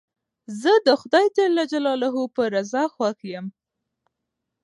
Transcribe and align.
زه 0.61 0.71
د 0.87 0.89
خدای 1.01 1.25
جل 1.35 1.57
جلاله 1.71 2.09
په 2.35 2.43
رضا 2.53 2.83
خوښ 2.95 3.19
یم. 3.33 3.45